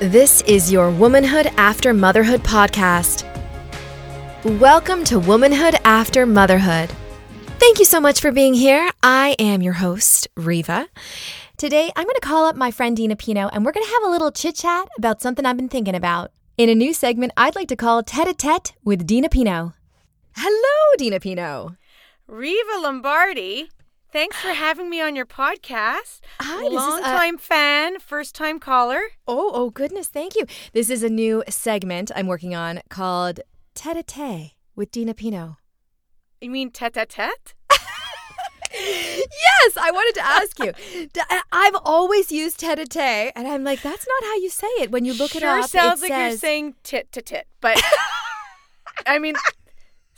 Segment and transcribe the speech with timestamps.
[0.00, 3.26] This is your Womanhood After Motherhood podcast.
[4.58, 6.90] Welcome to Womanhood After Motherhood.
[7.58, 8.90] Thank you so much for being here.
[9.02, 10.88] I am your host, Riva.
[11.58, 14.04] Today, I'm going to call up my friend Dina Pino and we're going to have
[14.04, 16.32] a little chit chat about something I've been thinking about.
[16.56, 19.74] In a new segment I'd like to call Tete a Tete with Dina Pino.
[20.34, 21.76] Hello, Dina Pino.
[22.26, 23.68] Riva Lombardi,
[24.12, 26.20] thanks for having me on your podcast.
[26.40, 29.00] Hi, Long uh, time fan, first time caller.
[29.26, 30.46] Oh, oh goodness, thank you.
[30.72, 33.40] This is a new segment I'm working on called
[33.74, 35.58] Tete a Tete with Dina Pino.
[36.40, 37.54] You mean tete a tete?
[38.72, 40.72] yes, I wanted to ask you.
[41.52, 44.90] I've always used tete a tete, and I'm like, that's not how you say it.
[44.90, 47.46] When you look sure it up, sounds it sounds like you're saying tit to tit,
[47.60, 47.80] but
[49.06, 49.34] I mean,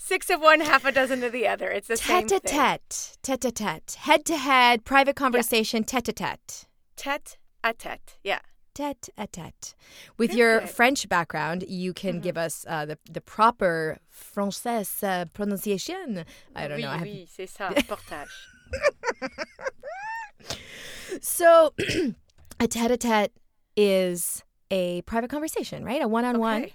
[0.03, 1.71] six of one, half a dozen of the other.
[1.71, 2.59] It's the same tete a thing.
[2.59, 6.67] tete, tete a tete, head to head, private conversation, tete a tete.
[6.97, 8.19] Tete a tete.
[8.25, 8.41] Yeah.
[8.75, 9.75] Tete a tete.
[10.17, 10.61] With Good, your.
[10.67, 16.25] French background, you can give us uh, the the proper française uh, pronunciation.
[16.57, 16.91] I don't oui, know.
[16.91, 17.69] I have oui, c'est ça.
[17.87, 18.31] Portage.
[21.21, 21.75] So,
[22.61, 23.33] a tete a tete
[23.77, 26.01] is a private conversation, right?
[26.01, 26.69] A one on one.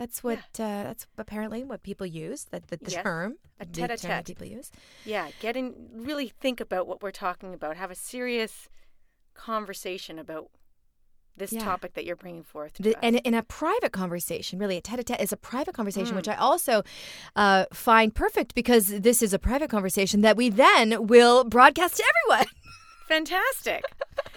[0.00, 0.38] That's what.
[0.58, 2.44] Uh, that's apparently what people use.
[2.52, 3.36] That the, the Yes, term.
[3.60, 4.24] a term that tete-a-tete.
[4.24, 4.70] people use.
[5.04, 7.76] Yeah, get in, really think about what we're talking about.
[7.76, 8.70] Have a serious
[9.34, 10.48] conversation about
[11.36, 11.64] this Yeah.
[11.64, 12.72] topic that you're bringing forth.
[12.80, 16.14] The, and in a private conversation, really, a tete a tete is a private conversation,
[16.14, 16.16] Mm.
[16.16, 16.82] which I also
[17.36, 22.04] uh, find perfect because this is a private conversation that we then will broadcast to
[22.10, 22.46] everyone.
[23.08, 23.82] Fantastic.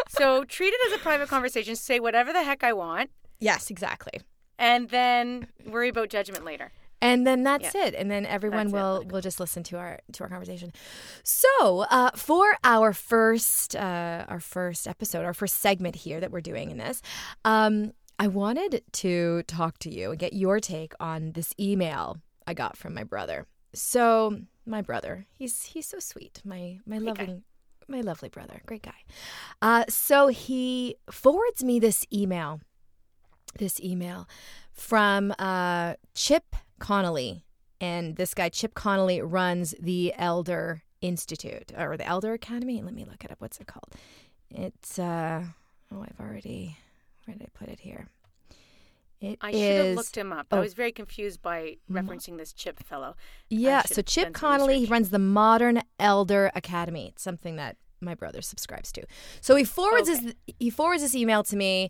[0.09, 1.75] so treat it as a private conversation.
[1.77, 4.21] Say whatever the heck I want, Yes, exactly.
[4.63, 6.71] And then worry about judgment later.
[7.01, 7.95] And then that's it.
[7.95, 8.77] And then everyone That's it.
[8.77, 10.71] will will just listen to our to our conversation.
[11.23, 16.39] So uh, for our first uh, our first episode, our first segment here that we're
[16.39, 17.01] doing in this,
[17.43, 22.53] um, I wanted to talk to you and get your take on this email I
[22.53, 23.47] got from my brother.
[23.73, 26.41] So my brother, he's he's so sweet.
[26.45, 27.23] My my Great guy.
[27.25, 27.41] lovely
[27.89, 29.03] my lovely brother, great guy.
[29.61, 32.61] Uh, so he forwards me this email
[33.57, 34.27] this email
[34.71, 37.45] from uh, Chip Conley.
[37.79, 42.81] And this guy, Chip Conley, runs the Elder Institute or the Elder Academy.
[42.81, 43.41] Let me look it up.
[43.41, 43.89] What's it called?
[44.49, 45.43] It's, uh,
[45.91, 46.77] oh, I've already,
[47.25, 48.07] where did I put it here?
[49.23, 50.47] It I should have looked him up.
[50.51, 50.57] oh.
[50.57, 53.15] I was very confused by referencing this Chip fellow.
[53.49, 57.07] Yeah, so Chip Conley he runs the Modern Elder Academy.
[57.07, 59.03] It's something that my brother subscribes to.
[59.39, 61.89] So he forwards his he forwards this email to me.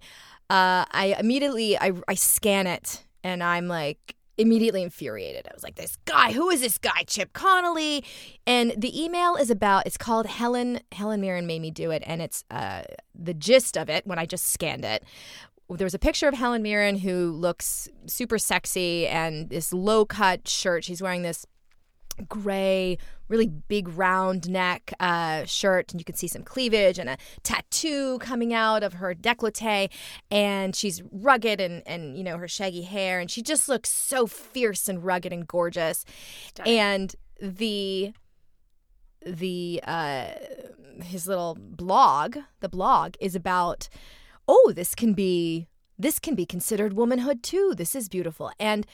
[0.50, 5.48] Uh, I immediately I I scan it and I'm like immediately infuriated.
[5.48, 8.04] I was like, this guy, who is this guy, Chip Conley?
[8.48, 12.22] And the email is about it's called Helen Helen Mirren made me do it, and
[12.22, 12.84] it's uh
[13.16, 15.04] the gist of it when I just scanned it
[15.70, 20.48] there was a picture of Helen Mirren who looks super sexy and this low cut
[20.48, 20.84] shirt.
[20.84, 21.46] She's wearing this
[22.28, 22.97] gray,
[23.28, 28.19] really big round neck uh, shirt, and you can see some cleavage and a tattoo
[28.19, 29.90] coming out of her décolleté.
[30.31, 34.28] And she's rugged and, and you know, her shaggy hair, and she just looks so
[34.28, 36.06] fierce and rugged and gorgeous.
[36.66, 38.13] And the
[39.25, 40.28] the uh
[41.01, 43.90] his little blog the blog is about
[44.47, 48.85] oh this can be this can be considered womanhood too this is beautiful and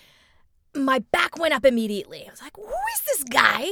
[0.76, 3.68] my back went up immediately i was like who is this guy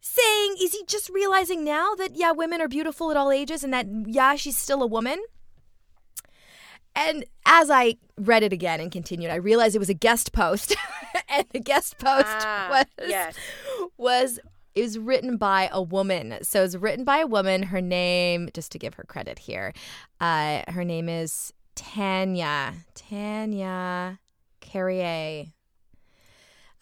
[0.00, 3.72] saying is he just realizing now that yeah women are beautiful at all ages and
[3.72, 5.18] that yeah she's still a woman
[6.96, 10.74] and as I read it again and continued, I realized it was a guest post,
[11.28, 13.36] and the guest post Ah, was yes.
[13.98, 14.40] was
[14.74, 16.38] it was written by a woman.
[16.42, 17.64] So it's written by a woman.
[17.64, 19.74] Her name, just to give her credit here,
[20.20, 22.72] uh, her name is Tanya.
[22.94, 24.18] Tanya
[24.60, 25.46] Carrier.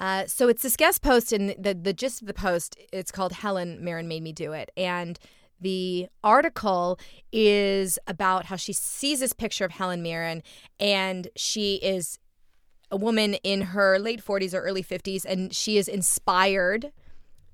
[0.04, 3.32] Uh, so it's this guest post, and the the gist of the post it's called
[3.32, 5.18] "Helen Mirren Made Me Do It," and
[5.58, 6.98] the article
[7.32, 10.42] is about how she sees this picture of Helen Mirren,
[10.78, 12.18] and she is
[12.90, 16.92] a woman in her late 40s or early 50s, and she is inspired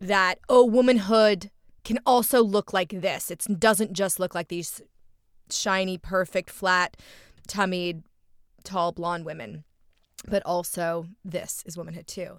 [0.00, 1.52] that oh, womanhood
[1.84, 3.30] can also look like this.
[3.30, 4.82] It doesn't just look like these
[5.50, 6.96] shiny, perfect, flat,
[7.46, 8.02] tummied,
[8.64, 9.62] tall, blonde women
[10.28, 12.38] but also this is womanhood too.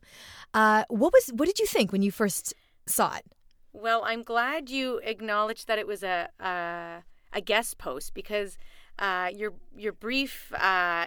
[0.54, 2.54] Uh, what was what did you think when you first
[2.86, 3.26] saw it?
[3.74, 8.58] Well, I'm glad you acknowledged that it was a a, a guest post because
[9.00, 11.06] uh, your your brief uh,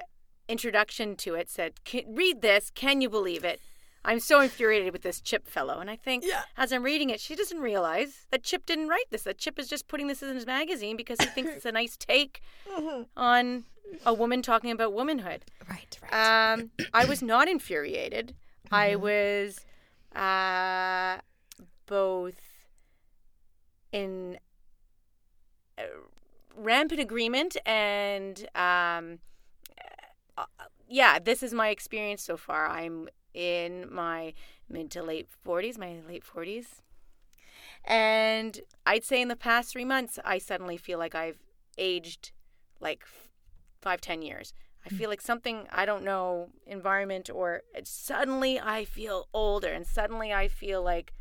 [0.49, 1.75] introduction to it said,
[2.09, 2.71] "Read this.
[2.75, 3.61] Can you believe it?
[4.07, 5.79] I'm so infuriated with this Chip fellow.
[5.81, 6.43] And I think Yeah.
[6.59, 9.23] as I'm reading it, she doesn't realize that Chip didn't write this.
[9.23, 11.97] That Chip is just putting this in his magazine because he thinks it's a nice
[11.97, 12.43] take
[13.17, 13.65] on
[14.07, 15.45] a woman talking about womanhood.
[15.69, 16.53] Right, right.
[16.53, 18.35] Um, I was not infuriated.
[18.71, 19.61] I was
[20.15, 21.19] uh,
[21.87, 22.41] both
[23.93, 24.39] in
[25.79, 25.83] uh,
[26.57, 29.19] rampant agreement and um,
[30.37, 30.45] uh,
[30.89, 32.69] yeah, this is my experience so far.
[32.69, 34.35] I'm in my
[34.69, 36.67] mid to late 40s, my late 40s.
[37.85, 41.39] And I'd say in the past three months, I suddenly feel like I've
[41.77, 42.33] aged
[42.81, 43.05] like
[43.85, 44.53] five, ten years.
[44.87, 50.31] I feel like something, I don't know, environment or suddenly I feel older and suddenly
[50.31, 51.15] I feel like,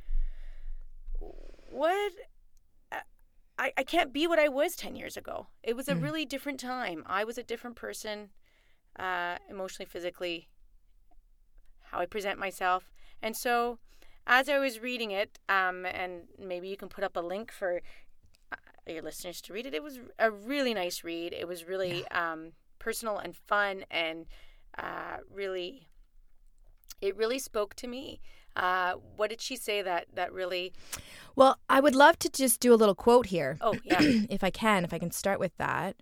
[1.72, 2.12] what?
[3.58, 5.48] I, I can't be what I was 10 years ago.
[5.62, 7.04] It was a really different time.
[7.06, 8.30] I was a different person,
[9.00, 10.50] uh, emotionally, physically,
[11.92, 12.92] how I present myself.
[13.22, 13.78] And so,
[14.26, 17.78] as I was reading it, um, and maybe you can put up a link for
[17.78, 17.80] uh,
[18.88, 21.34] your listeners to read it, it was a really nice read.
[21.34, 24.26] It was really um, personal and fun, and
[24.78, 25.88] uh, really,
[27.02, 28.20] it really spoke to me.
[28.56, 30.74] Uh, what did she say that that really?
[31.36, 33.58] Well, I would love to just do a little quote here.
[33.62, 34.00] Oh yeah,
[34.30, 35.96] if I can, if I can start with that.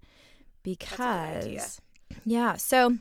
[0.64, 1.82] Because,
[2.24, 2.98] yeah, so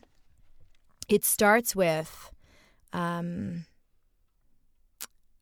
[1.10, 2.32] it starts with
[2.94, 3.66] um,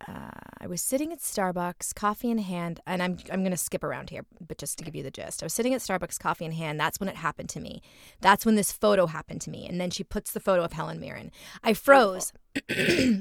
[0.06, 0.30] uh,
[0.60, 4.10] I was sitting at Starbucks, coffee in hand, and I'm, I'm going to skip around
[4.10, 5.42] here, but just to give you the gist.
[5.42, 6.78] I was sitting at Starbucks, coffee in hand.
[6.78, 7.82] That's when it happened to me.
[8.20, 9.66] That's when this photo happened to me.
[9.66, 11.32] And then she puts the photo of Helen Mirren.
[11.64, 12.32] I froze.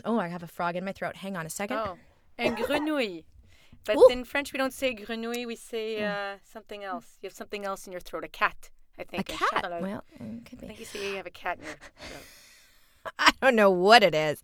[0.06, 1.16] oh, I have a frog in my throat.
[1.18, 1.78] Hang on a second.
[1.78, 1.98] Oh,
[2.38, 3.24] and grenouille.
[3.86, 4.08] But Ooh.
[4.12, 5.48] in French, we don't say grenouille.
[5.48, 7.18] We say uh, something else.
[7.22, 8.24] You have something else in your throat.
[8.24, 8.70] A cat,
[9.00, 9.30] I think.
[9.30, 9.82] A cat.
[9.82, 12.24] Well, it could I think you say you have a cat in your throat.
[13.18, 14.42] I don't know what it is.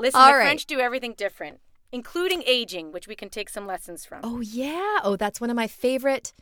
[0.00, 0.44] Listen, All the right.
[0.44, 1.60] French do everything different,
[1.92, 4.20] including aging, which we can take some lessons from.
[4.22, 4.98] Oh yeah.
[5.02, 6.32] Oh, that's one of my favorite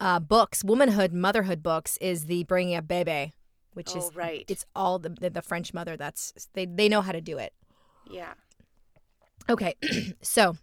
[0.00, 3.32] uh, books, womanhood, motherhood books, is the Bringing Up Bebe,
[3.74, 4.44] which Oh, is right.
[4.48, 5.96] It's all the, the the French mother.
[5.96, 7.52] That's they they know how to do it.
[8.10, 8.34] Yeah.
[9.48, 9.74] Okay,
[10.22, 10.56] so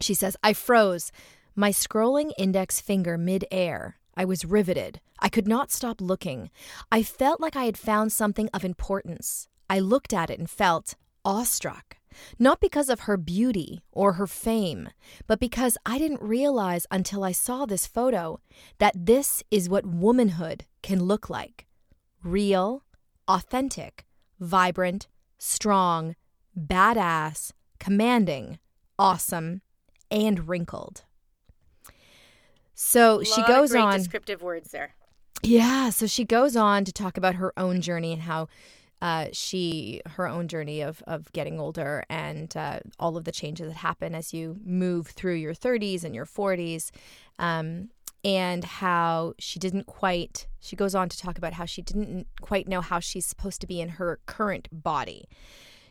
[0.00, 1.12] she says, I froze,
[1.54, 3.96] my scrolling index finger midair.
[4.16, 5.00] I was riveted.
[5.18, 6.50] I could not stop looking.
[6.90, 9.48] I felt like I had found something of importance.
[9.68, 10.94] I looked at it and felt
[11.24, 11.95] awestruck.
[12.38, 14.90] Not because of her beauty or her fame,
[15.26, 18.40] but because I didn't realize until I saw this photo
[18.78, 21.66] that this is what womanhood can look like
[22.22, 22.82] real,
[23.28, 24.04] authentic,
[24.40, 25.06] vibrant,
[25.38, 26.16] strong,
[26.58, 28.58] badass, commanding,
[28.98, 29.62] awesome,
[30.10, 31.04] and wrinkled.
[32.74, 33.98] So she goes great on.
[33.98, 34.94] descriptive words there.
[35.42, 38.48] Yeah, so she goes on to talk about her own journey and how
[39.02, 43.68] uh, she, her own journey of of getting older and uh, all of the changes
[43.68, 46.90] that happen as you move through your 30s and your 40s,
[47.38, 47.90] um,
[48.24, 50.46] and how she didn't quite.
[50.60, 53.66] She goes on to talk about how she didn't quite know how she's supposed to
[53.66, 55.28] be in her current body.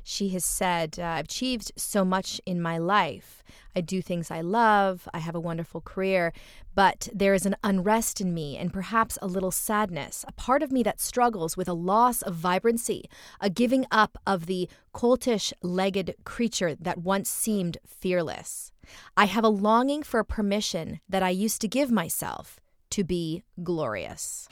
[0.07, 3.43] She has said, uh, I've achieved so much in my life.
[3.75, 5.09] I do things I love.
[5.15, 6.31] I have a wonderful career.
[6.75, 10.71] But there is an unrest in me and perhaps a little sadness, a part of
[10.71, 13.09] me that struggles with a loss of vibrancy,
[13.41, 18.71] a giving up of the coltish legged creature that once seemed fearless.
[19.17, 22.59] I have a longing for a permission that I used to give myself
[22.91, 24.47] to be glorious.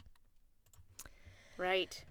[1.60, 2.03] Right.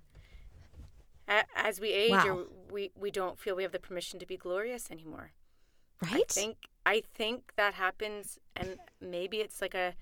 [1.56, 2.28] As we age, Wow.
[2.28, 5.32] or we we don't feel we have the permission to be glorious anymore.
[6.02, 6.24] Right.
[6.28, 9.94] I think I think that happens, and maybe it's like a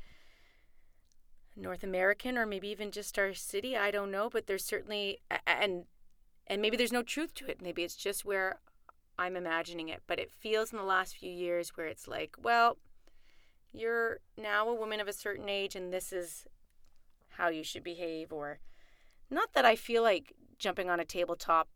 [1.57, 3.77] North American, or maybe even just our city.
[3.77, 5.85] I don't know, but there's certainly and
[6.47, 7.61] and maybe there's no truth to it.
[7.63, 8.59] Maybe it's just where
[9.19, 10.03] I'm imagining it.
[10.07, 12.79] But it feels in the last few years where it's like, well,
[13.73, 16.47] you're now a woman of a certain age, and this is
[17.31, 18.33] how you should behave.
[18.33, 18.59] Or
[19.29, 21.69] not that I feel like jumping on a tabletop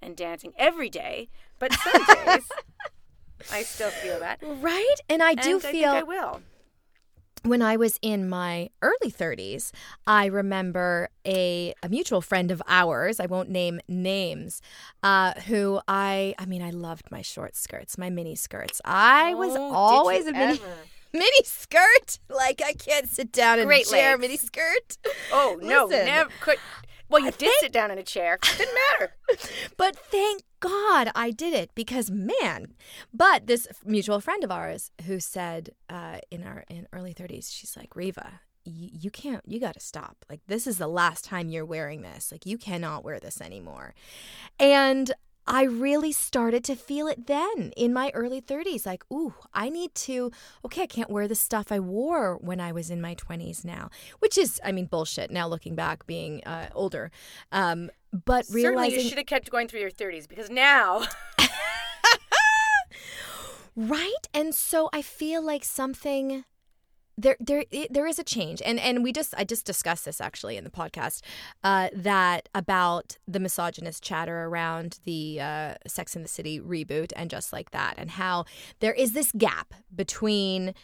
[0.00, 1.28] and dancing every day,
[1.58, 2.48] but some days
[3.52, 4.38] I still feel that.
[4.42, 4.94] Right?
[5.10, 6.40] And I do and I feel think I will.
[7.44, 9.72] when I was in my early 30s,
[10.06, 14.62] I remember a, a mutual friend of ours, I won't name names,
[15.02, 18.80] uh, who I, I mean, I loved my short skirts, my mini skirts.
[18.84, 20.64] I was Oh, you always a mini, ever?
[21.12, 22.18] mini skirt.
[22.28, 24.20] Like, I can't sit down in Great a chair, legs.
[24.20, 24.98] mini skirt.
[25.32, 26.58] Oh no, never could.
[27.08, 28.34] Well, you did sit down in a chair.
[28.34, 29.14] It Didn't matter.
[29.76, 32.74] But thank God I did it because man.
[33.12, 37.76] But this mutual friend of ours who said uh, in our in early 30s, she's
[37.76, 40.24] like, Riva, you, you can't, you got to stop.
[40.28, 42.32] Like this is the last time you're wearing this.
[42.32, 43.94] Like you cannot wear this anymore.
[44.58, 45.12] And
[45.48, 48.84] I really started to feel it then in my early 30s.
[48.84, 50.30] Like, ooh, I need to,
[50.64, 53.90] okay, I can't wear the stuff I wore when I was in my 20s now,
[54.18, 57.10] which is, I mean, bullshit now looking back, being uh, older.
[57.50, 61.02] Um, but Certainly, you should have kept going through your 30s because now.
[63.78, 64.26] Right?
[64.34, 66.44] And so I feel like something
[67.18, 70.20] there there it, there is a change and and we just I just discussed this
[70.20, 71.22] actually in the podcast
[71.64, 77.28] uh, that about the misogynist chatter around the uh, Sex in the City reboot and
[77.28, 78.44] just like that and how
[78.78, 80.74] there is this gap between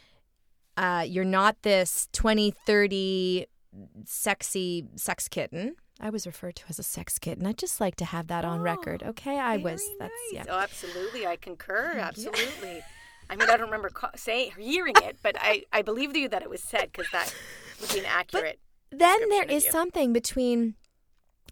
[0.76, 3.47] uh, you're not this 2030
[4.05, 7.47] sexy sex kitten I was referred to as a sex kitten.
[7.47, 9.05] I'd just like to have that on record.
[9.07, 9.81] Oh, Okay, I was.
[10.00, 10.33] That's nice.
[10.33, 10.45] yeah.
[10.50, 11.25] Oh, absolutely.
[11.25, 11.93] I concur.
[11.99, 12.83] Absolutely.
[13.31, 16.43] I mean, I don't remember ca- say hearing it, but I, I believe you that
[16.43, 17.35] it was said because that
[17.81, 18.59] would be an accurate.
[18.90, 19.71] then there is you.
[19.71, 20.75] something between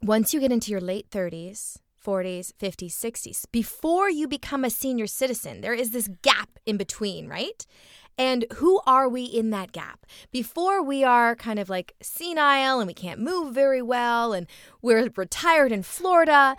[0.02, 5.06] once you get into your late 30s 40s 50s 60s before you become a senior
[5.06, 7.64] citizen there is this gap in between right
[8.18, 12.88] and who are we in that gap before we are kind of like senile and
[12.88, 14.48] we can't move very well and
[14.82, 16.56] we're retired in florida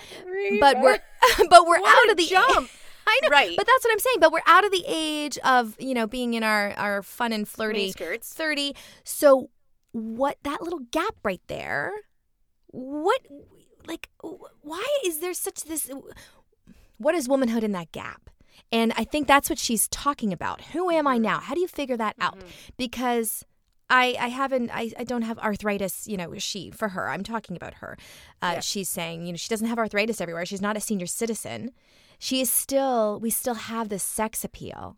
[0.61, 0.99] but we're
[1.49, 2.69] but we're What out of the jump.
[3.05, 3.55] I know, Right.
[3.57, 4.17] But that's what I'm saying.
[4.19, 7.47] But we're out of the age of you know being in our our fun and
[7.47, 8.33] flirty Miniskirts.
[8.33, 8.75] 30.
[9.03, 9.49] So
[9.91, 11.91] what that little gap right there?
[12.67, 13.21] What
[13.87, 14.09] like
[14.61, 15.89] why is there such this?
[16.97, 18.29] What is womanhood in that gap?
[18.71, 20.61] And I think that's what she's talking about.
[20.65, 21.39] Who am I now?
[21.39, 22.37] How do you figure that out?
[22.77, 23.43] Because
[23.89, 27.55] I, I haven't I, I don't have arthritis you know she for her i'm talking
[27.57, 27.97] about her
[28.41, 28.59] uh, Yeah.
[28.61, 31.71] she's saying you know she doesn't have arthritis everywhere she's not a senior citizen
[32.25, 34.97] she is still we still have this sex appeal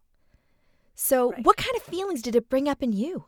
[0.94, 1.44] so Right.
[1.46, 3.26] what kind of feelings did it bring up in you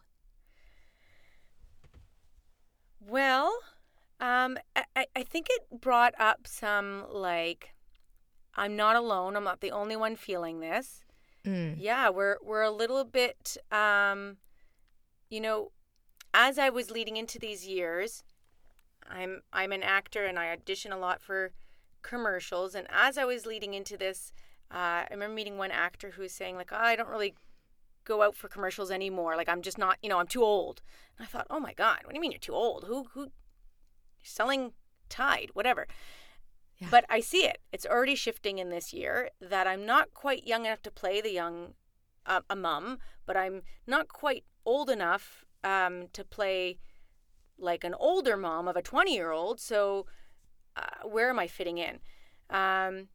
[3.10, 3.58] Well,
[4.20, 7.74] um, I- I, think it brought up some like,
[8.56, 9.36] I'm not alone.
[9.38, 11.02] I'm not the only one feeling this.
[11.46, 11.76] mm.
[11.80, 14.38] Yeah, we're we're a little bit, um,
[15.30, 15.72] you know,
[16.34, 18.24] as I was leading into these years,
[19.10, 21.54] I'm I'm an actor and I audition a lot for
[22.08, 22.76] commercials.
[22.76, 24.32] And as I was leading into this,
[24.72, 27.36] uh, I remember meeting one actor who was saying like, oh, I don't really
[28.06, 29.36] go out for commercials anymore.
[29.36, 30.82] Like I'm just not, you know, I'm too old.
[31.18, 32.86] And I thought, oh my god, what do you mean you're too old?
[32.86, 33.32] Who who you're
[34.24, 34.74] selling
[35.10, 35.88] Tide, whatever.
[36.78, 36.90] Yeah.
[36.92, 37.60] But I see it.
[37.72, 41.32] It's already shifting in this year that I'm not quite young enough to play the
[41.32, 41.74] young
[42.26, 46.78] uh, a mum, but I'm not quite old enough um, to play
[47.58, 49.60] like an older mom of a 20 year old.
[49.60, 50.06] So
[50.78, 52.00] uh, where am I fitting in?
[52.50, 53.08] Um,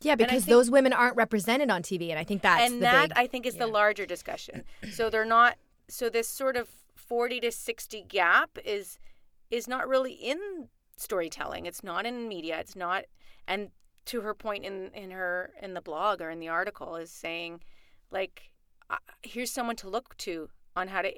[0.00, 3.08] yeah because think- those women aren't represented on tv and i think that's and that
[3.08, 4.64] big I think is the larger discussion.
[4.92, 5.56] So they're not.
[5.88, 8.98] So this sort of 40 to 60 gap is
[9.50, 11.66] is not really in storytelling.
[11.66, 12.58] It's not in media.
[12.60, 13.04] It's not.
[13.46, 13.70] And
[14.06, 17.60] to her point in in her in the blog or in the article is saying,
[18.10, 18.50] like,
[18.90, 21.10] uh, here's someone to look to on how to.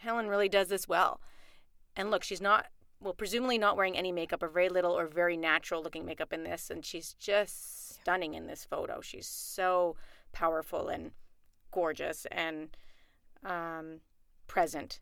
[0.00, 1.20] Helen really does this well,
[1.96, 2.66] and look, she's not.
[3.04, 6.42] Well, presumably not wearing any makeup or very little or very natural looking makeup in
[6.42, 9.02] this, and she's just stunning in this photo.
[9.02, 9.96] She's so
[10.32, 11.10] powerful and
[11.70, 12.74] gorgeous and
[13.44, 14.00] um,
[14.46, 15.00] present.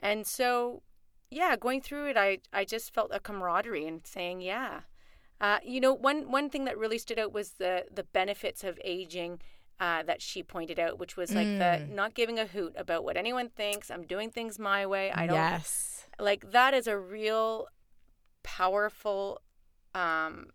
[0.00, 0.82] And so,
[1.30, 4.80] yeah, going through it, I, I just felt a camaraderie and saying, yeah.
[5.40, 8.80] Uh, you know, one, one thing that really stood out was the, the benefits of
[8.84, 9.40] aging
[9.80, 13.16] uh, that she pointed out, which was like the not giving a hoot about what
[13.16, 13.90] anyone thinks.
[13.90, 15.12] I'm doing things my way.
[15.12, 16.06] I don't yes.
[16.18, 17.68] Like that is a real
[18.42, 19.40] powerful
[19.94, 20.46] um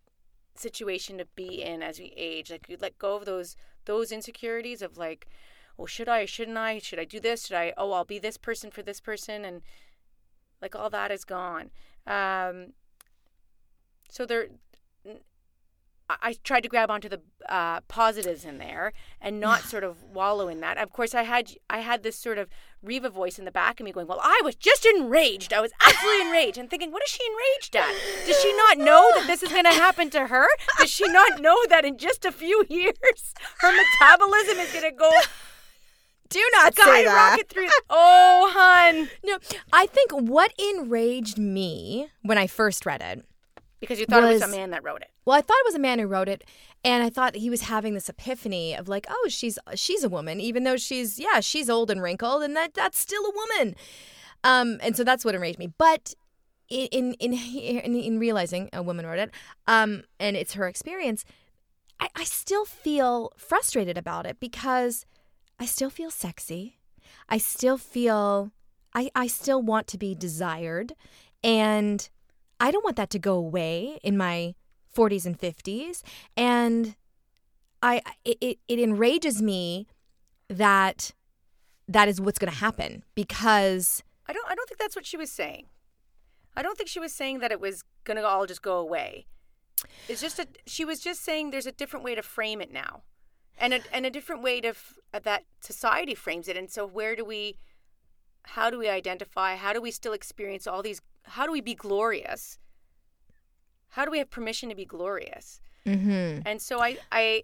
[0.56, 2.52] situation to be in as we age.
[2.52, 5.28] Like you let go of those those insecurities of like
[5.80, 7.48] oh should i shouldn't i should i do this?
[7.48, 9.46] Should i oh i'll be this person for this person?
[9.46, 9.62] And
[10.62, 11.72] like all that is gone.
[12.06, 12.74] Um
[14.10, 14.48] so there
[16.22, 20.48] I- tried to grab onto the uh, positives in there and not sort of wallow
[20.48, 20.78] in that.
[20.78, 22.50] Of course, I had I had this sort of
[22.82, 25.54] Riva voice in the back of me going, "Well, I was just enraged.
[25.54, 27.94] I was absolutely enraged." And thinking, "What is she enraged at?
[28.26, 30.48] Does she not know that this is going to happen to her?
[30.80, 34.96] Does she not know that in just a few years her metabolism is going to
[34.96, 35.12] go
[36.30, 39.38] do not say that through?" Oh, hun, no
[39.72, 43.24] i think what enraged me when i first read it
[43.84, 45.12] because you thought it was a man that wrote it.
[45.26, 46.46] Well, I thought it was a man who wrote it,
[46.86, 50.40] and I thought he was having this epiphany of like, oh, she's she's a woman,
[50.40, 53.76] even though she's yeah, she's old and wrinkled, and that that's still a woman.
[54.46, 55.74] Um, and so that's what enraged me.
[55.78, 56.14] But
[56.70, 59.32] in in in in, in realizing a woman wrote it,
[59.68, 61.26] um, and it's her experience,
[62.00, 65.06] I, I still feel frustrated about it because
[65.60, 66.80] I still feel sexy,
[67.28, 68.52] I still feel
[68.96, 70.94] I I still want to be desired,
[71.44, 72.10] and
[72.60, 74.56] I don't want that to go away in my
[74.96, 76.02] 40s and 50s
[76.38, 76.96] and
[77.82, 79.88] I it, it, enrages me
[80.48, 81.12] that
[81.88, 85.18] that is what's going to happen because I don't I don't think that's what she
[85.18, 85.66] was saying.
[86.56, 89.26] I don't think she was saying that it was going to all just go away.
[90.08, 93.02] It's just a she was just saying there's a different way to frame it now.
[93.58, 97.16] And a and a different way to f- that society frames it and so where
[97.16, 97.58] do we
[98.46, 99.56] how do we identify?
[99.56, 102.60] How do we still experience all these how do we be glorious?
[103.90, 105.62] How do we have permission to be glorious?
[105.86, 106.42] mm-hmm.
[106.46, 107.44] And so I I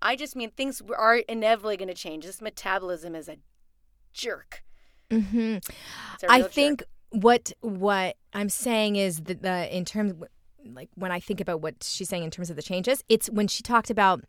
[0.00, 2.24] I just mean things are inevitably going to change.
[2.24, 3.36] This metabolism is a
[4.12, 4.62] jerk.
[5.10, 5.56] Mm-hmm.
[6.14, 6.88] It's a I real think jerk.
[7.22, 10.14] what what I'm saying is that the in terms
[10.64, 13.48] like when I think about what she's saying in terms of the changes, it's when
[13.48, 14.24] she talked about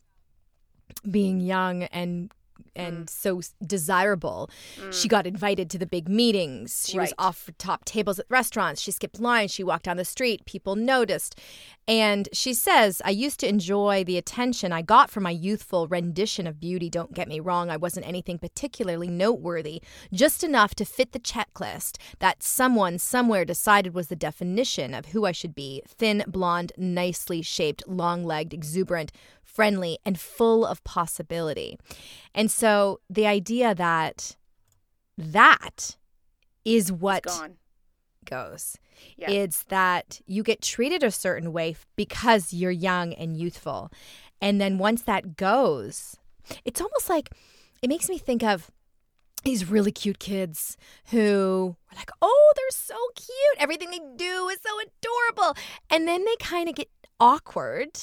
[1.10, 2.30] being young and
[2.76, 3.10] and mm.
[3.10, 4.50] so s- desirable.
[4.90, 5.10] She mm.
[5.10, 6.86] got invited to the big meetings.
[6.88, 7.26] She was Right.
[7.26, 8.80] off for top tables at restaurants.
[8.80, 9.52] She skipped lines.
[9.52, 10.44] She walked down the street.
[10.46, 11.38] People noticed.
[11.86, 16.46] And she says, I used to enjoy the attention I got from my youthful rendition
[16.46, 16.88] of beauty.
[16.88, 19.82] Don't get me wrong, I wasn't anything particularly noteworthy,
[20.12, 25.26] just enough to fit the checklist that someone somewhere decided was the definition of who
[25.26, 29.12] I should be thin, blonde, nicely shaped, long legged, exuberant,
[29.54, 31.78] friendly, and full of possibility.
[32.34, 34.36] And so the idea that
[35.16, 35.96] that
[36.64, 37.24] is what
[38.24, 38.78] goes.
[39.16, 39.30] Yeah.
[39.30, 43.90] It's that you get treated a certain way because you're young and youthful.
[44.40, 46.16] And then once that goes,
[46.64, 47.30] it's almost like
[47.82, 48.70] it makes me think of
[49.44, 50.76] these really cute kids
[51.10, 53.58] who are like, oh, they're so cute.
[53.58, 55.56] Everything they do is so adorable.
[55.90, 56.88] And then they kind of get
[57.20, 57.98] awkward.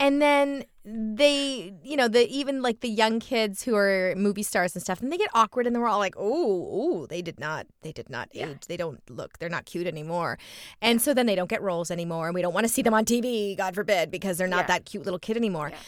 [0.00, 4.74] And then they, you know, the even like the young kids who are movie stars
[4.74, 7.38] and stuff, and they get awkward, and then we're all like, "Oh, oh, they did
[7.40, 8.50] not, they did not Yeah.
[8.50, 8.66] age.
[8.66, 10.36] They don't look, they're not cute anymore."
[10.82, 12.92] And so then they don't get roles anymore, and we don't want to see them
[12.92, 14.66] on TV, God forbid, because they're not Yeah.
[14.78, 15.70] that cute little kid anymore.
[15.70, 15.78] Yeah.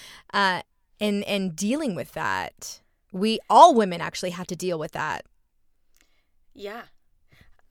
[0.58, 0.62] Uh,
[1.00, 2.80] and and dealing with that,
[3.12, 5.26] we all women actually have to deal with that.
[6.54, 6.84] Yeah.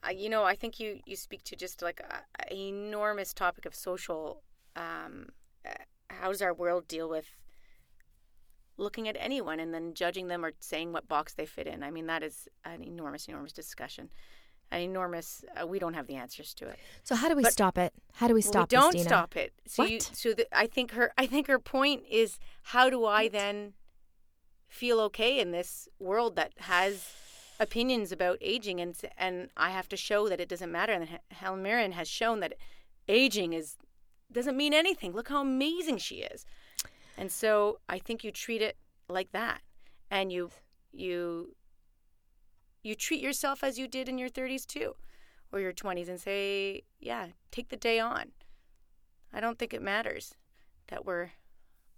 [0.05, 2.17] Uh, you know, I think you, you speak to just like a,
[2.51, 4.43] a enormous topic of social.
[4.75, 5.29] Um,
[5.67, 5.71] uh,
[6.09, 7.25] how does our world deal with
[8.77, 11.83] looking at anyone and then judging them or saying what box they fit in?
[11.83, 14.09] I mean, that is an enormous, enormous discussion.
[14.71, 15.45] An enormous.
[15.61, 16.79] Uh, we don't have the answers to it.
[17.03, 17.93] So how do we But- stop it?
[18.13, 19.53] How do we Well, stop we don't this, stop it.
[19.67, 23.27] So you, so the, I think her I think her point is how do I
[23.27, 23.73] then
[24.67, 27.07] feel okay in this world that has
[27.59, 31.61] opinions about aging and and I have to show that it doesn't matter and Helen
[31.61, 32.55] Mirren has shown that
[33.07, 33.77] aging is
[34.31, 35.13] doesn't mean anything.
[35.13, 36.45] Look how amazing she is.
[37.17, 39.61] And so I think you treat it like that
[40.11, 40.49] and you
[40.91, 41.55] you
[42.83, 44.95] you treat yourself as you did in your 30s too
[45.51, 48.31] or your 20s and say, yeah, take the day on.
[49.33, 50.35] I don't think it matters
[50.87, 51.31] that we're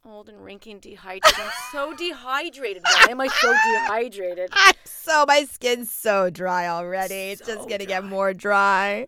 [0.06, 1.40] old and wrinky and dehydrated.
[1.40, 2.84] I'm so dehydrated.
[2.84, 4.50] Why am I so dehydrated?
[4.54, 7.32] I'm so my skin's so dry already.
[7.32, 9.08] It's just gonna get more dry.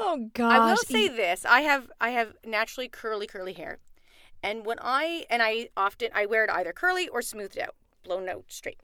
[0.00, 0.52] Oh gosh.
[0.52, 3.78] I will say this: I have I have naturally curly curly hair,
[4.42, 8.28] and when I and I often I wear it either curly or smoothed out, blown
[8.28, 8.80] out straight,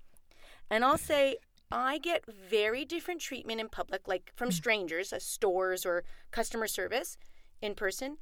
[0.71, 1.37] and I'll say
[1.71, 7.17] I get very different treatment in public, like from strangers, uh, stores or customer service,
[7.63, 8.19] in person,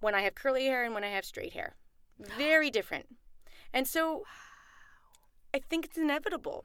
[0.00, 1.76] when I have curly hair and when I have straight hair,
[2.18, 3.06] very different,
[3.72, 4.24] and so
[5.54, 6.64] I think it's inevitable.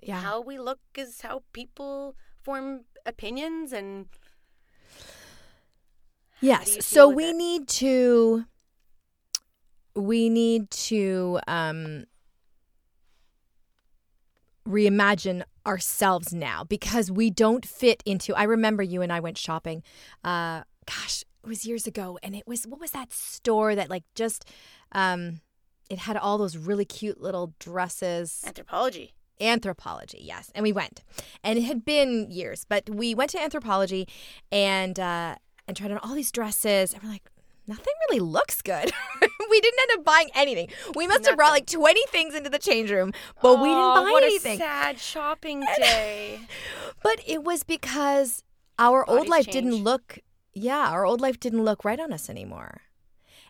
[0.00, 0.20] yeah.
[0.20, 4.06] How we look is how people form opinions and
[6.40, 6.84] Yes.
[6.84, 7.36] So we it?
[7.36, 8.44] need to
[9.94, 12.04] we need to um
[14.68, 19.82] reimagine ourselves now because we don't fit into I remember you and I went shopping
[20.24, 24.04] uh gosh it was years ago and it was what was that store that like
[24.14, 24.48] just
[24.92, 25.40] um
[25.90, 29.10] it had all those really cute little dresses Anthropologie.
[29.40, 31.02] Anthropologie yes and we went
[31.42, 34.08] and it had been years but we went to Anthropologie
[34.50, 37.30] and uh and tried on all these dresses and we're like
[37.66, 38.92] nothing really looks good.
[39.50, 40.68] We didn't end up buying anything.
[40.96, 44.04] We must have brought like 20 things into the change room but we didn't Oh,
[44.04, 44.54] buy what anything.
[44.54, 46.40] a sad shopping day.
[47.04, 48.42] but it was because
[48.80, 49.52] our old life change.
[49.52, 50.18] didn't look
[50.54, 52.80] yeah our old life didn't look right on us anymore.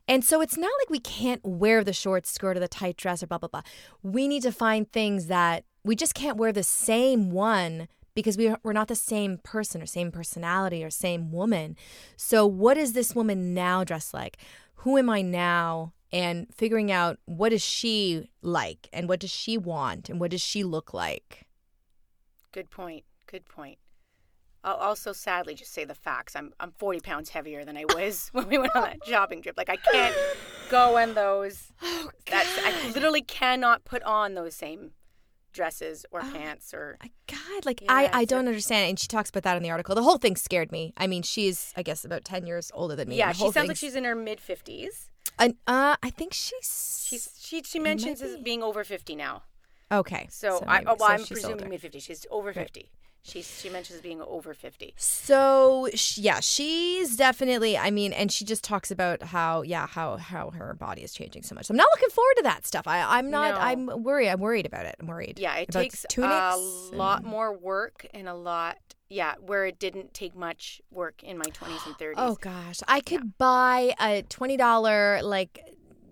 [0.07, 3.23] And so it's not like we can't wear the short skirt or the tight dress
[3.23, 3.63] or blah blah blah.
[4.03, 8.55] We need to find things that we just can't wear the same one because we,
[8.63, 11.77] we're not the same person or same personality or same woman
[12.17, 14.37] so what is this woman now dressed like
[14.77, 19.59] who am i now and figuring out what is she like and what does she
[19.59, 21.45] want and what does she look like
[22.55, 23.03] Good point.
[23.27, 23.79] Good point.
[24.63, 26.37] I'll also sadly just say the facts.
[26.37, 29.57] I'm I'm 40 pounds heavier than I was when we went on that shopping trip.
[29.57, 30.15] Like I can't
[30.71, 31.73] go in those.
[31.83, 34.93] Oh, That's I literally cannot put on those same
[35.55, 36.19] dresses Oh.
[36.19, 36.99] or pants or.
[37.27, 38.91] God, like Yeah, I, I don't understand.
[38.91, 39.95] And she talks about that in the article.
[39.95, 40.93] The whole thing scared me.
[40.99, 43.17] I mean, she's, I guess, about 10 years older than me.
[43.17, 45.09] Yeah, she sounds like she's in her mid 50s.
[45.39, 47.07] And, uh, I think she's.
[47.09, 49.43] She's she she mentions as being over 50 now.
[49.91, 50.27] okay.
[50.31, 52.03] So, I maybe- oh, well, so I'm presuming mid 50s.
[52.03, 52.91] She's over 50.
[53.27, 54.93] She's she mentions being over 50.
[54.99, 57.79] So sh- yeah, she's definitely.
[57.79, 61.43] I mean, and she just talks about how yeah how how her body is changing
[61.43, 61.71] so much.
[61.71, 62.87] I'm not looking forward to that stuff.
[62.87, 63.55] I I'm not.
[63.55, 63.61] No.
[63.61, 64.29] I'm worried.
[64.29, 64.95] I'm worried about it.
[65.01, 65.39] I'm worried.
[65.39, 68.77] Yeah, it takes a and- lot more work and a lot
[69.09, 72.15] yeah, where it didn't take much work in my 20s and 30s.
[72.17, 75.61] Oh gosh, I could buy a twenty dollar like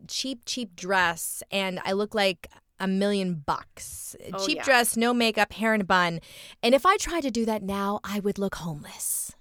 [0.09, 2.49] cheap cheap dress, and I look like
[2.83, 4.17] a million bucks.
[4.35, 4.65] Oh, cheap yeah.
[4.65, 6.21] dress, no makeup, hair in a bun,
[6.63, 9.33] and if I tried to do that now, I would look homeless.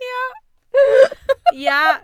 [0.00, 1.08] Yeah.
[1.52, 1.98] yeah.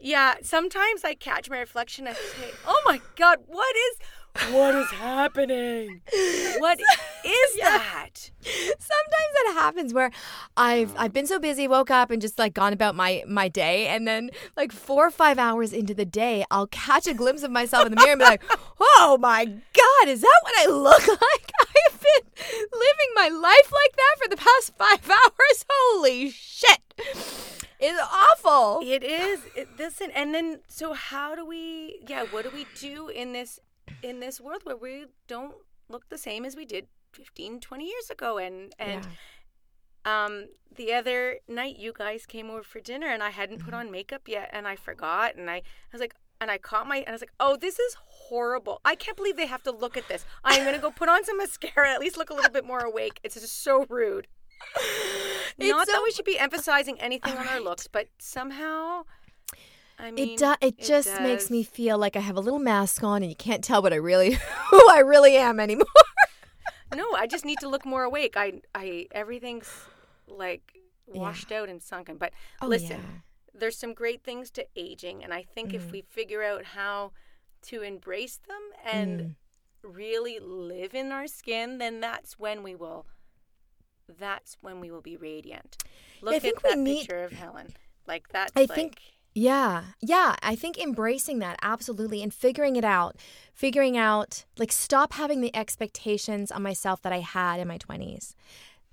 [0.00, 0.34] Yeah.
[0.42, 3.98] Sometimes I catch my reflection and say, "Oh my god, what is
[4.50, 6.00] what is happening?
[6.58, 6.78] What
[7.24, 10.10] is that?" Sometimes that happens where
[10.56, 13.88] I've I've been so busy, woke up and just like gone about my my day,
[13.88, 17.50] and then like four or five hours into the day, I'll catch a glimpse of
[17.50, 18.42] myself in the mirror and be like,
[18.80, 21.52] "Oh my god, is that what I look like?
[21.60, 22.30] I've been
[22.72, 25.64] living my life like that for the past five hours.
[25.70, 26.94] Holy shit,
[27.78, 29.40] it's awful." It is.
[29.54, 32.00] It, listen, and then so how do we?
[32.06, 33.60] Yeah, what do we do in this
[34.02, 35.54] in this world where we don't
[35.88, 38.38] look the same as we did 15, 20 years ago?
[38.38, 39.06] And and
[40.04, 43.90] um, the other night you guys came over for dinner, and I hadn't put on
[43.90, 46.14] makeup yet, and I forgot, and I, I was like.
[46.40, 48.80] And I caught my, and I was like, "Oh, this is horrible!
[48.84, 50.24] I can't believe they have to look at this.
[50.44, 53.18] I'm gonna go put on some mascara, at least look a little bit more awake.
[53.24, 54.28] It's just so rude.
[55.58, 59.02] It's Not so- that we should be emphasizing anything on our looks, but somehow,
[59.98, 63.02] I mean, It do, it just makes me feel like I have a little mask
[63.02, 64.32] on and you can't tell what I really
[64.70, 65.86] who I really am anymore.
[66.94, 68.34] No, I just need to look more awake.
[68.36, 69.70] I, I, everything's
[70.26, 72.16] like washed out and sunken.
[72.16, 72.32] But
[72.62, 73.20] oh, listen, yeah.
[73.58, 75.92] there's some great things to aging, and I think if mm.
[75.92, 77.12] we figure out how
[77.62, 79.34] to embrace them and mm.
[79.82, 83.06] really live in our skin, then that's when we will.
[84.18, 85.76] That's when we will be radiant.
[86.22, 87.74] Look at that need- picture of Helen.
[88.06, 89.00] Like that's I like, think
[89.38, 89.84] Yeah.
[90.00, 90.34] Yeah.
[90.42, 93.14] I think embracing that, absolutely, and figuring it out,
[93.52, 98.34] figuring out, like, stop having the expectations on myself that I had in my 20s.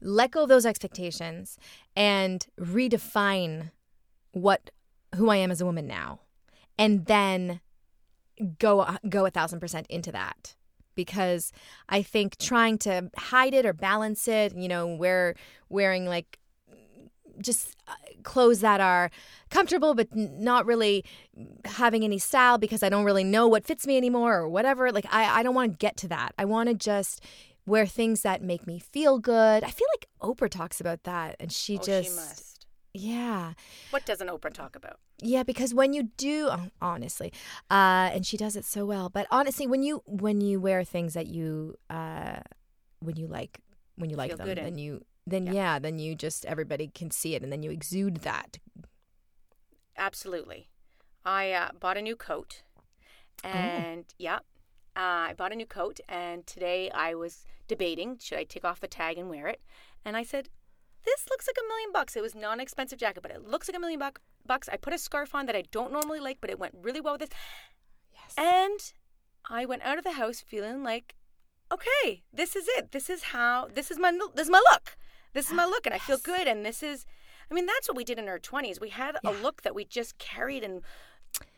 [0.01, 1.58] Let go of those expectations
[1.95, 3.71] and redefine
[4.34, 4.69] what,
[5.15, 6.19] who I am as a woman now.
[6.77, 7.60] And then
[8.60, 10.55] go, uh, go a thousand percent into that.
[10.93, 11.51] Because
[11.89, 15.34] I think trying to hide it or balance it, you know, wear,
[15.69, 16.38] wearing like
[17.45, 19.10] just uh, clothes that are
[19.49, 21.05] comfortable but not really
[21.65, 24.91] having any style because I don't really know what fits me anymore or whatever.
[24.91, 26.34] Like I, I don't want to get to that.
[26.38, 27.23] I want to just
[27.65, 29.63] wear things that make me feel good.
[29.63, 32.55] I feel like Oprah talks about that and she oh, just she
[32.95, 33.53] yeah.
[33.89, 34.99] What doesn't Oprah talk about?
[35.21, 37.34] Yeah, because when you do, oh, honestly,
[37.69, 39.10] uh, and she does it so well.
[39.10, 42.38] But honestly, when you when you wear things that you uh,
[42.99, 43.60] when you like
[43.97, 45.53] when you like Feel them, then you then Yeah.
[45.53, 45.79] yeah.
[45.79, 48.57] then you just everybody can see it, and then you exude that.
[49.97, 50.69] Absolutely.
[51.25, 52.63] I uh, bought a new coat,
[53.43, 53.47] Oh.
[53.49, 54.38] and yeah,
[54.95, 58.79] uh, I bought a new coat, and today I was debating should I take off
[58.79, 59.61] the tag and wear it,
[60.03, 60.49] and I said,
[61.03, 63.67] "This looks like a million bucks." It was not an expensive jacket, but it looks
[63.67, 64.69] like a million buck- bucks.
[64.69, 67.15] I put a scarf on that I don't normally like, but it went really well
[67.15, 67.29] with this,
[68.13, 68.33] Yes.
[68.38, 68.93] and
[69.49, 71.15] I went out of the house feeling like,
[71.71, 72.91] okay, this is it.
[72.91, 73.67] This is how.
[73.73, 74.11] This is my.
[74.35, 74.97] This is my look.
[75.35, 76.47] This is my look, and I feel good.
[76.47, 77.05] And this is.
[77.51, 78.79] I mean, that's what we did in our twenties.
[78.81, 80.81] We had a look that we just carried and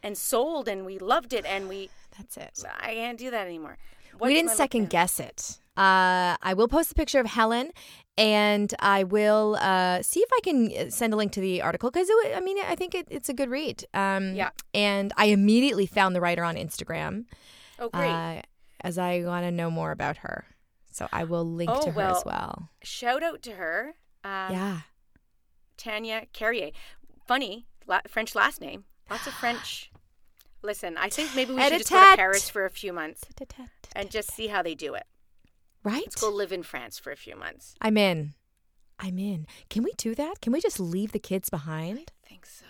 [0.03, 1.89] and sold, and we loved it, and we.
[2.17, 2.63] That's it.
[2.79, 3.77] I can't do that anymore.
[4.19, 5.59] we didn't second guess it.
[5.77, 7.71] Uh, I will post a picture of Helen,
[8.17, 11.91] and I will uh, see if I can uh, send a link to the article
[11.91, 13.85] because I mean I think it, it's a good read.
[13.93, 14.49] Um, Yeah.
[14.73, 17.25] And I immediately found the writer on Instagram.
[17.77, 18.09] Oh, great!
[18.09, 18.41] uh,
[18.81, 20.45] as I want to know more about her.
[20.97, 22.69] So I will link Oh, to her as well, well.
[22.81, 24.79] Shout out to her, um, yeah.
[25.77, 26.71] Tanya Carrier.
[27.27, 28.85] Funny la- French last name.
[29.07, 29.91] Lots of French.
[30.63, 33.21] Listen, I think maybe we should just go to Paris for a few months
[33.95, 35.03] and just see how they do it.
[35.83, 36.01] Right?
[36.03, 37.75] Let's go live in France for a few months.
[37.79, 38.33] I'm in.
[38.97, 39.45] I'm in.
[39.69, 40.41] Can we do that?
[40.41, 42.11] Can we just leave the kids behind?
[42.25, 42.65] I think so.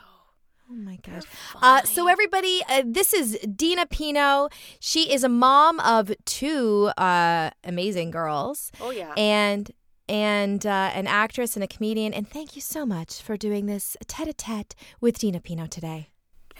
[0.70, 1.24] Oh my gosh.
[1.62, 4.50] Uh, so everybody, uh, this is Dina Pino.
[4.80, 9.14] She is a mom of two uh, amazing girls, Oh yeah.
[9.16, 9.72] and
[10.10, 12.14] and uh, an actress and a comedian.
[12.14, 16.10] And thank you so much for doing this tete a tete with Dina Pino today.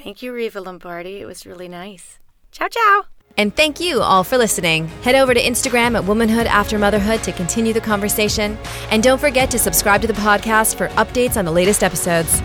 [0.02, 1.18] Thank you, Riva Lombardi.
[1.20, 2.20] It was really nice.
[2.52, 3.06] Ciao, ciao.
[3.38, 4.88] And thank you all for listening.
[5.04, 8.58] Head over to Instagram at Womanhood After Motherhood to continue the conversation.
[8.90, 12.42] And don't forget to subscribe to the podcast for updates on the latest episodes.